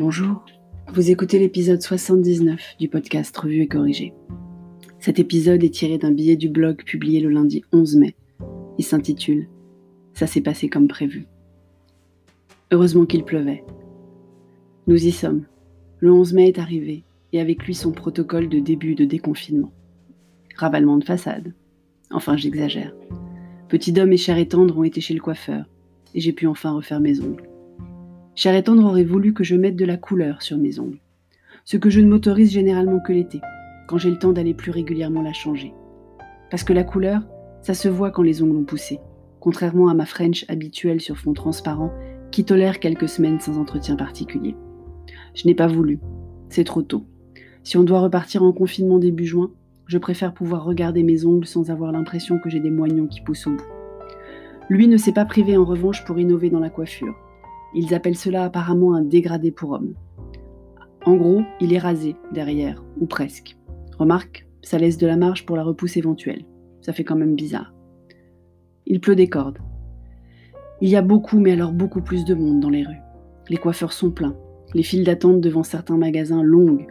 Bonjour, 0.00 0.44
vous 0.94 1.10
écoutez 1.10 1.40
l'épisode 1.40 1.82
79 1.82 2.76
du 2.78 2.88
podcast 2.88 3.36
Revue 3.36 3.62
et 3.62 3.66
Corrigé. 3.66 4.14
Cet 5.00 5.18
épisode 5.18 5.64
est 5.64 5.74
tiré 5.74 5.98
d'un 5.98 6.12
billet 6.12 6.36
du 6.36 6.48
blog 6.48 6.84
publié 6.84 7.18
le 7.18 7.30
lundi 7.30 7.64
11 7.72 7.96
mai. 7.96 8.14
Il 8.78 8.84
s'intitule 8.84 9.48
Ça 10.14 10.28
s'est 10.28 10.40
passé 10.40 10.68
comme 10.68 10.86
prévu. 10.86 11.26
Heureusement 12.70 13.06
qu'il 13.06 13.24
pleuvait. 13.24 13.64
Nous 14.86 15.04
y 15.04 15.10
sommes. 15.10 15.46
Le 15.98 16.12
11 16.12 16.32
mai 16.32 16.46
est 16.46 16.60
arrivé 16.60 17.02
et 17.32 17.40
avec 17.40 17.64
lui 17.64 17.74
son 17.74 17.90
protocole 17.90 18.48
de 18.48 18.60
début 18.60 18.94
de 18.94 19.04
déconfinement. 19.04 19.72
Ravalement 20.54 20.98
de 20.98 21.04
façade. 21.04 21.54
Enfin, 22.12 22.36
j'exagère. 22.36 22.94
Petit 23.68 23.98
homme 23.98 24.12
et 24.12 24.16
cher 24.16 24.38
et 24.38 24.46
tendre 24.46 24.78
ont 24.78 24.84
été 24.84 25.00
chez 25.00 25.14
le 25.14 25.20
coiffeur 25.20 25.64
et 26.14 26.20
j'ai 26.20 26.32
pu 26.32 26.46
enfin 26.46 26.70
refaire 26.70 27.00
mes 27.00 27.18
ongles. 27.18 27.48
Cher 28.38 28.54
et 28.54 28.62
tendre 28.62 28.84
aurait 28.84 29.02
voulu 29.02 29.34
que 29.34 29.42
je 29.42 29.56
mette 29.56 29.74
de 29.74 29.84
la 29.84 29.96
couleur 29.96 30.42
sur 30.42 30.58
mes 30.58 30.78
ongles, 30.78 31.00
ce 31.64 31.76
que 31.76 31.90
je 31.90 32.00
ne 32.00 32.08
m'autorise 32.08 32.52
généralement 32.52 33.00
que 33.00 33.12
l'été, 33.12 33.40
quand 33.88 33.98
j'ai 33.98 34.12
le 34.12 34.18
temps 34.20 34.30
d'aller 34.30 34.54
plus 34.54 34.70
régulièrement 34.70 35.22
la 35.22 35.32
changer. 35.32 35.74
Parce 36.48 36.62
que 36.62 36.72
la 36.72 36.84
couleur, 36.84 37.22
ça 37.62 37.74
se 37.74 37.88
voit 37.88 38.12
quand 38.12 38.22
les 38.22 38.40
ongles 38.40 38.58
ont 38.58 38.64
poussé, 38.64 39.00
contrairement 39.40 39.88
à 39.88 39.94
ma 39.94 40.06
French 40.06 40.44
habituelle 40.46 41.00
sur 41.00 41.18
fond 41.18 41.32
transparent 41.32 41.90
qui 42.30 42.44
tolère 42.44 42.78
quelques 42.78 43.08
semaines 43.08 43.40
sans 43.40 43.58
entretien 43.58 43.96
particulier. 43.96 44.54
Je 45.34 45.48
n'ai 45.48 45.56
pas 45.56 45.66
voulu, 45.66 45.98
c'est 46.48 46.62
trop 46.62 46.82
tôt. 46.82 47.08
Si 47.64 47.76
on 47.76 47.82
doit 47.82 47.98
repartir 47.98 48.44
en 48.44 48.52
confinement 48.52 49.00
début 49.00 49.26
juin, 49.26 49.50
je 49.86 49.98
préfère 49.98 50.32
pouvoir 50.32 50.62
regarder 50.62 51.02
mes 51.02 51.24
ongles 51.24 51.44
sans 51.44 51.72
avoir 51.72 51.90
l'impression 51.90 52.38
que 52.38 52.50
j'ai 52.50 52.60
des 52.60 52.70
moignons 52.70 53.08
qui 53.08 53.20
poussent 53.20 53.48
au 53.48 53.56
bout. 53.56 53.66
Lui 54.68 54.86
ne 54.86 54.96
s'est 54.96 55.10
pas 55.10 55.24
privé 55.24 55.56
en 55.56 55.64
revanche 55.64 56.04
pour 56.04 56.20
innover 56.20 56.50
dans 56.50 56.60
la 56.60 56.70
coiffure. 56.70 57.16
Ils 57.74 57.94
appellent 57.94 58.16
cela 58.16 58.44
apparemment 58.44 58.94
un 58.94 59.02
dégradé 59.02 59.50
pour 59.50 59.72
homme. 59.72 59.94
En 61.04 61.16
gros, 61.16 61.42
il 61.60 61.72
est 61.72 61.78
rasé 61.78 62.16
derrière, 62.32 62.82
ou 63.00 63.06
presque. 63.06 63.56
Remarque, 63.98 64.46
ça 64.62 64.78
laisse 64.78 64.98
de 64.98 65.06
la 65.06 65.16
marge 65.16 65.46
pour 65.46 65.56
la 65.56 65.64
repousse 65.64 65.96
éventuelle. 65.96 66.44
Ça 66.80 66.92
fait 66.92 67.04
quand 67.04 67.16
même 67.16 67.34
bizarre. 67.34 67.74
Il 68.86 69.00
pleut 69.00 69.16
des 69.16 69.28
cordes. 69.28 69.58
Il 70.80 70.88
y 70.88 70.96
a 70.96 71.02
beaucoup, 71.02 71.40
mais 71.40 71.52
alors 71.52 71.72
beaucoup 71.72 72.00
plus 72.00 72.24
de 72.24 72.34
monde 72.34 72.60
dans 72.60 72.70
les 72.70 72.84
rues. 72.84 73.02
Les 73.48 73.56
coiffeurs 73.56 73.92
sont 73.92 74.10
pleins. 74.10 74.36
Les 74.74 74.82
files 74.82 75.04
d'attente 75.04 75.40
devant 75.40 75.62
certains 75.62 75.96
magasins 75.96 76.42
longues, 76.42 76.86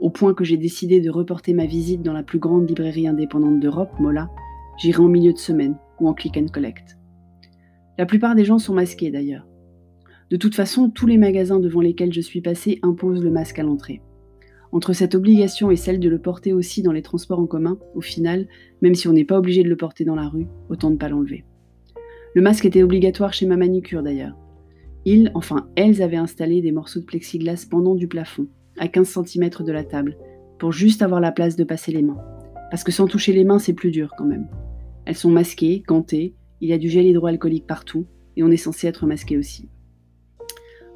au 0.00 0.10
point 0.10 0.34
que 0.34 0.44
j'ai 0.44 0.56
décidé 0.56 1.00
de 1.00 1.10
reporter 1.10 1.52
ma 1.54 1.66
visite 1.66 2.02
dans 2.02 2.12
la 2.12 2.22
plus 2.22 2.38
grande 2.38 2.68
librairie 2.68 3.08
indépendante 3.08 3.60
d'Europe, 3.60 3.98
Mola. 3.98 4.30
J'irai 4.78 5.02
en 5.02 5.08
milieu 5.08 5.32
de 5.32 5.38
semaine 5.38 5.76
ou 6.00 6.08
en 6.08 6.14
click 6.14 6.36
and 6.36 6.48
collect. 6.52 6.98
La 7.98 8.06
plupart 8.06 8.34
des 8.34 8.44
gens 8.44 8.58
sont 8.58 8.74
masqués 8.74 9.10
d'ailleurs. 9.10 9.46
De 10.30 10.36
toute 10.36 10.56
façon, 10.56 10.90
tous 10.90 11.06
les 11.06 11.18
magasins 11.18 11.60
devant 11.60 11.80
lesquels 11.80 12.12
je 12.12 12.20
suis 12.20 12.40
passé 12.40 12.80
imposent 12.82 13.22
le 13.22 13.30
masque 13.30 13.60
à 13.60 13.62
l'entrée. 13.62 14.02
Entre 14.72 14.92
cette 14.92 15.14
obligation 15.14 15.70
et 15.70 15.76
celle 15.76 16.00
de 16.00 16.08
le 16.08 16.18
porter 16.18 16.52
aussi 16.52 16.82
dans 16.82 16.90
les 16.90 17.02
transports 17.02 17.38
en 17.38 17.46
commun, 17.46 17.78
au 17.94 18.00
final, 18.00 18.48
même 18.82 18.96
si 18.96 19.06
on 19.06 19.12
n'est 19.12 19.24
pas 19.24 19.38
obligé 19.38 19.62
de 19.62 19.68
le 19.68 19.76
porter 19.76 20.04
dans 20.04 20.16
la 20.16 20.28
rue, 20.28 20.48
autant 20.68 20.90
ne 20.90 20.96
pas 20.96 21.08
l'enlever. 21.08 21.44
Le 22.34 22.42
masque 22.42 22.64
était 22.64 22.82
obligatoire 22.82 23.32
chez 23.32 23.46
ma 23.46 23.56
manicure 23.56 24.02
d'ailleurs. 24.02 24.36
Ils, 25.04 25.30
enfin 25.34 25.68
elles, 25.76 26.02
avaient 26.02 26.16
installé 26.16 26.60
des 26.60 26.72
morceaux 26.72 26.98
de 26.98 27.04
plexiglas 27.04 27.64
pendant 27.70 27.94
du 27.94 28.08
plafond, 28.08 28.48
à 28.78 28.88
15 28.88 29.24
cm 29.24 29.50
de 29.60 29.72
la 29.72 29.84
table, 29.84 30.18
pour 30.58 30.72
juste 30.72 31.02
avoir 31.02 31.20
la 31.20 31.30
place 31.30 31.54
de 31.54 31.64
passer 31.64 31.92
les 31.92 32.02
mains. 32.02 32.20
Parce 32.70 32.82
que 32.82 32.90
sans 32.90 33.06
toucher 33.06 33.32
les 33.32 33.44
mains, 33.44 33.60
c'est 33.60 33.72
plus 33.72 33.92
dur 33.92 34.10
quand 34.18 34.26
même. 34.26 34.48
Elles 35.04 35.14
sont 35.14 35.30
masquées, 35.30 35.84
gantées, 35.86 36.34
il 36.60 36.68
y 36.68 36.72
a 36.72 36.78
du 36.78 36.88
gel 36.88 37.06
hydroalcoolique 37.06 37.66
partout, 37.66 38.06
et 38.36 38.42
on 38.42 38.50
est 38.50 38.56
censé 38.56 38.88
être 38.88 39.06
masqué 39.06 39.38
aussi. 39.38 39.68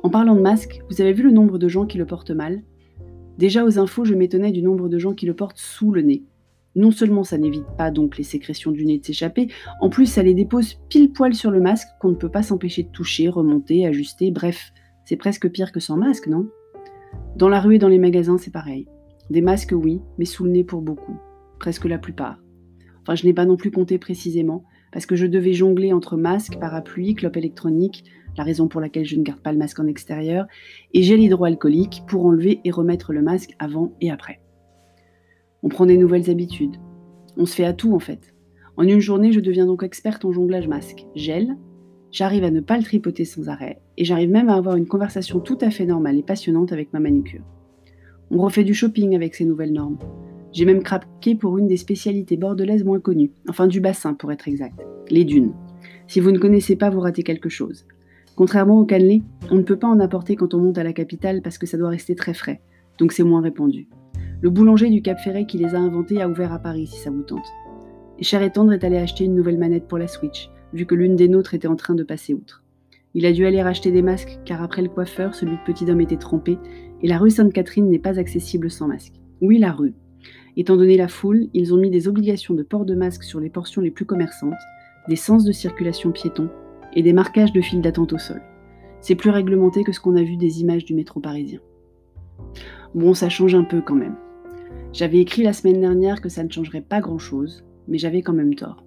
En 0.02 0.08
parlant 0.08 0.34
de 0.34 0.40
masque, 0.40 0.80
vous 0.88 1.02
avez 1.02 1.12
vu 1.12 1.22
le 1.22 1.30
nombre 1.30 1.58
de 1.58 1.68
gens 1.68 1.84
qui 1.84 1.98
le 1.98 2.06
portent 2.06 2.30
mal? 2.30 2.62
Déjà 3.36 3.66
aux 3.66 3.78
infos, 3.78 4.06
je 4.06 4.14
m'étonnais 4.14 4.50
du 4.50 4.62
nombre 4.62 4.88
de 4.88 4.98
gens 4.98 5.12
qui 5.12 5.26
le 5.26 5.34
portent 5.34 5.58
sous 5.58 5.92
le 5.92 6.00
nez. 6.00 6.24
Non 6.74 6.90
seulement 6.90 7.22
ça 7.22 7.36
n'évite 7.36 7.66
pas 7.76 7.90
donc 7.90 8.16
les 8.16 8.24
sécrétions 8.24 8.70
du 8.70 8.86
nez 8.86 8.98
de 8.98 9.04
s'échapper, 9.04 9.48
en 9.80 9.90
plus 9.90 10.06
ça 10.06 10.22
les 10.22 10.34
dépose 10.34 10.78
pile 10.88 11.12
poil 11.12 11.34
sur 11.34 11.50
le 11.50 11.60
masque 11.60 11.88
qu'on 12.00 12.10
ne 12.10 12.14
peut 12.14 12.30
pas 12.30 12.42
s'empêcher 12.42 12.84
de 12.84 12.88
toucher, 12.88 13.28
remonter, 13.28 13.86
ajuster, 13.86 14.30
bref, 14.30 14.72
c'est 15.04 15.16
presque 15.16 15.50
pire 15.50 15.72
que 15.72 15.80
sans 15.80 15.96
masque, 15.96 16.28
non? 16.28 16.48
Dans 17.36 17.48
la 17.48 17.60
rue 17.60 17.74
et 17.74 17.78
dans 17.78 17.88
les 17.88 17.98
magasins, 17.98 18.38
c'est 18.38 18.52
pareil. 18.52 18.86
Des 19.28 19.42
masques, 19.42 19.74
oui, 19.74 20.00
mais 20.16 20.24
sous 20.24 20.44
le 20.44 20.50
nez 20.50 20.64
pour 20.64 20.80
beaucoup, 20.80 21.16
presque 21.58 21.84
la 21.84 21.98
plupart. 21.98 22.38
Enfin, 23.02 23.16
je 23.16 23.26
n'ai 23.26 23.34
pas 23.34 23.46
non 23.46 23.56
plus 23.56 23.70
compté 23.70 23.98
précisément, 23.98 24.64
parce 24.92 25.06
que 25.06 25.16
je 25.16 25.26
devais 25.26 25.52
jongler 25.52 25.92
entre 25.92 26.16
masque, 26.16 26.58
parapluie, 26.58 27.14
clope 27.14 27.36
électronique, 27.36 28.04
la 28.36 28.44
raison 28.44 28.68
pour 28.68 28.80
laquelle 28.80 29.04
je 29.04 29.16
ne 29.16 29.22
garde 29.22 29.40
pas 29.40 29.52
le 29.52 29.58
masque 29.58 29.80
en 29.80 29.86
extérieur, 29.86 30.46
et 30.94 31.02
gel 31.02 31.20
hydroalcoolique 31.20 32.02
pour 32.06 32.24
enlever 32.26 32.60
et 32.64 32.70
remettre 32.70 33.12
le 33.12 33.22
masque 33.22 33.54
avant 33.58 33.92
et 34.00 34.10
après. 34.10 34.40
On 35.62 35.68
prend 35.68 35.86
des 35.86 35.98
nouvelles 35.98 36.30
habitudes. 36.30 36.76
On 37.36 37.46
se 37.46 37.54
fait 37.54 37.64
à 37.64 37.72
tout 37.72 37.94
en 37.94 37.98
fait. 37.98 38.34
En 38.76 38.84
une 38.84 39.00
journée, 39.00 39.32
je 39.32 39.40
deviens 39.40 39.66
donc 39.66 39.82
experte 39.82 40.24
en 40.24 40.32
jonglage 40.32 40.68
masque. 40.68 41.06
Gel, 41.14 41.56
j'arrive 42.10 42.44
à 42.44 42.50
ne 42.50 42.60
pas 42.60 42.78
le 42.78 42.84
tripoter 42.84 43.24
sans 43.24 43.48
arrêt, 43.48 43.80
et 43.96 44.04
j'arrive 44.04 44.30
même 44.30 44.48
à 44.48 44.54
avoir 44.54 44.76
une 44.76 44.86
conversation 44.86 45.40
tout 45.40 45.58
à 45.60 45.70
fait 45.70 45.86
normale 45.86 46.16
et 46.16 46.22
passionnante 46.22 46.72
avec 46.72 46.92
ma 46.92 47.00
manucure. 47.00 47.44
On 48.30 48.38
refait 48.38 48.64
du 48.64 48.74
shopping 48.74 49.14
avec 49.14 49.34
ces 49.34 49.44
nouvelles 49.44 49.72
normes. 49.72 49.98
J'ai 50.52 50.64
même 50.64 50.82
craqué 50.82 51.36
pour 51.36 51.58
une 51.58 51.68
des 51.68 51.76
spécialités 51.76 52.36
bordelaises 52.36 52.84
moins 52.84 52.98
connues, 52.98 53.30
enfin 53.48 53.68
du 53.68 53.80
bassin 53.80 54.14
pour 54.14 54.32
être 54.32 54.48
exact, 54.48 54.80
les 55.08 55.24
dunes. 55.24 55.52
Si 56.08 56.18
vous 56.18 56.32
ne 56.32 56.38
connaissez 56.38 56.74
pas, 56.74 56.90
vous 56.90 57.00
ratez 57.00 57.22
quelque 57.22 57.48
chose. 57.48 57.86
Contrairement 58.34 58.80
au 58.80 58.84
cannelé, 58.84 59.22
on 59.50 59.56
ne 59.56 59.62
peut 59.62 59.78
pas 59.78 59.86
en 59.86 60.00
apporter 60.00 60.34
quand 60.34 60.54
on 60.54 60.58
monte 60.58 60.78
à 60.78 60.82
la 60.82 60.92
capitale 60.92 61.40
parce 61.40 61.56
que 61.56 61.66
ça 61.66 61.78
doit 61.78 61.90
rester 61.90 62.16
très 62.16 62.34
frais, 62.34 62.60
donc 62.98 63.12
c'est 63.12 63.22
moins 63.22 63.42
répandu. 63.42 63.88
Le 64.42 64.50
boulanger 64.50 64.90
du 64.90 65.02
Cap 65.02 65.20
Ferret 65.20 65.46
qui 65.46 65.58
les 65.58 65.74
a 65.74 65.78
inventés 65.78 66.20
a 66.20 66.28
ouvert 66.28 66.52
à 66.52 66.58
Paris 66.58 66.88
si 66.88 66.98
ça 66.98 67.10
vous 67.10 67.22
tente. 67.22 67.46
Et 68.18 68.24
Cher 68.24 68.42
et 68.42 68.46
est 68.46 68.84
allé 68.84 68.96
acheter 68.96 69.24
une 69.24 69.34
nouvelle 69.36 69.58
manette 69.58 69.86
pour 69.86 69.98
la 69.98 70.08
Switch, 70.08 70.50
vu 70.72 70.84
que 70.84 70.94
l'une 70.94 71.14
des 71.14 71.28
nôtres 71.28 71.54
était 71.54 71.68
en 71.68 71.76
train 71.76 71.94
de 71.94 72.02
passer 72.02 72.34
outre. 72.34 72.64
Il 73.14 73.26
a 73.26 73.32
dû 73.32 73.46
aller 73.46 73.62
racheter 73.62 73.92
des 73.92 74.02
masques 74.02 74.40
car 74.44 74.62
après 74.62 74.82
le 74.82 74.88
coiffeur, 74.88 75.34
celui 75.34 75.56
de 75.56 75.64
petit 75.64 75.88
homme 75.90 76.00
était 76.00 76.16
trempé 76.16 76.58
et 77.02 77.08
la 77.08 77.18
rue 77.18 77.30
Sainte-Catherine 77.30 77.88
n'est 77.88 77.98
pas 77.98 78.18
accessible 78.18 78.70
sans 78.70 78.88
masque. 78.88 79.14
Oui, 79.40 79.58
la 79.58 79.72
rue, 79.72 79.94
Étant 80.56 80.76
donné 80.76 80.96
la 80.96 81.08
foule, 81.08 81.48
ils 81.54 81.72
ont 81.74 81.78
mis 81.78 81.90
des 81.90 82.08
obligations 82.08 82.54
de 82.54 82.62
port 82.62 82.84
de 82.84 82.94
masque 82.94 83.22
sur 83.22 83.40
les 83.40 83.50
portions 83.50 83.80
les 83.80 83.90
plus 83.90 84.04
commerçantes, 84.04 84.54
des 85.08 85.16
sens 85.16 85.44
de 85.44 85.52
circulation 85.52 86.10
piétons 86.10 86.50
et 86.94 87.02
des 87.02 87.12
marquages 87.12 87.52
de 87.52 87.60
files 87.60 87.80
d'attente 87.80 88.12
au 88.12 88.18
sol. 88.18 88.42
C'est 89.00 89.14
plus 89.14 89.30
réglementé 89.30 89.84
que 89.84 89.92
ce 89.92 90.00
qu'on 90.00 90.16
a 90.16 90.22
vu 90.22 90.36
des 90.36 90.60
images 90.60 90.84
du 90.84 90.94
métro 90.94 91.20
parisien. 91.20 91.60
Bon, 92.94 93.14
ça 93.14 93.28
change 93.28 93.54
un 93.54 93.64
peu 93.64 93.80
quand 93.80 93.94
même. 93.94 94.16
J'avais 94.92 95.18
écrit 95.18 95.42
la 95.42 95.52
semaine 95.52 95.80
dernière 95.80 96.20
que 96.20 96.28
ça 96.28 96.42
ne 96.42 96.50
changerait 96.50 96.80
pas 96.80 97.00
grand-chose, 97.00 97.64
mais 97.86 97.98
j'avais 97.98 98.22
quand 98.22 98.32
même 98.32 98.54
tort. 98.54 98.84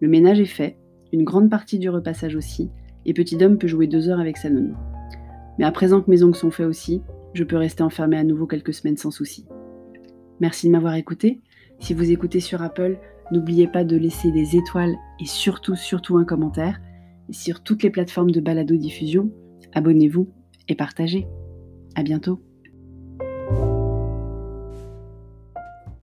Le 0.00 0.08
ménage 0.08 0.40
est 0.40 0.44
fait, 0.44 0.76
une 1.12 1.24
grande 1.24 1.50
partie 1.50 1.78
du 1.78 1.88
repassage 1.88 2.36
aussi, 2.36 2.70
et 3.06 3.14
Petit 3.14 3.42
Homme 3.42 3.58
peut 3.58 3.66
jouer 3.66 3.86
deux 3.86 4.10
heures 4.10 4.20
avec 4.20 4.36
sa 4.36 4.50
nounou. 4.50 4.74
Mais 5.58 5.64
à 5.64 5.72
présent 5.72 6.02
que 6.02 6.10
mes 6.10 6.22
ongles 6.22 6.36
sont 6.36 6.50
faits 6.50 6.66
aussi, 6.66 7.02
je 7.32 7.44
peux 7.44 7.56
rester 7.56 7.82
enfermé 7.82 8.16
à 8.16 8.24
nouveau 8.24 8.46
quelques 8.46 8.74
semaines 8.74 8.96
sans 8.96 9.10
souci. 9.10 9.46
Merci 10.40 10.66
de 10.66 10.72
m'avoir 10.72 10.94
écouté. 10.94 11.40
Si 11.80 11.94
vous 11.94 12.10
écoutez 12.10 12.40
sur 12.40 12.62
Apple, 12.62 12.98
n'oubliez 13.32 13.68
pas 13.68 13.84
de 13.84 13.96
laisser 13.96 14.30
des 14.32 14.56
étoiles 14.56 14.96
et 15.20 15.26
surtout, 15.26 15.76
surtout 15.76 16.16
un 16.16 16.24
commentaire. 16.24 16.80
Sur 17.30 17.62
toutes 17.62 17.82
les 17.82 17.90
plateformes 17.90 18.30
de 18.30 18.40
balado-diffusion, 18.40 19.30
abonnez-vous 19.74 20.28
et 20.68 20.74
partagez. 20.74 21.26
À 21.94 22.02
bientôt. 22.02 22.47